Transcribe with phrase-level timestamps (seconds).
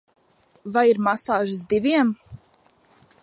[0.77, 2.15] Vai ir masāžas diviem?